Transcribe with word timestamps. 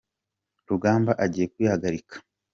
rugamba 0.69 1.11
agiye 1.23 1.45
kwihagarika. 1.53 2.15